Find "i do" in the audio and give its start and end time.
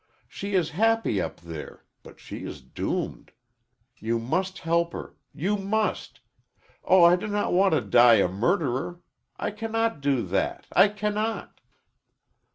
7.03-7.27